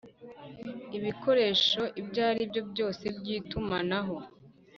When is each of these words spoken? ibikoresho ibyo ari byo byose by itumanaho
ibikoresho 0.97 1.81
ibyo 2.01 2.21
ari 2.29 2.43
byo 2.49 2.61
byose 2.71 3.03
by 3.17 3.25
itumanaho 3.37 4.15